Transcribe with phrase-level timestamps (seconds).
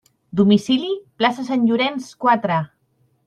[0.37, 0.87] Domicili:
[1.21, 2.57] plaça Sant Llorenç, quatre.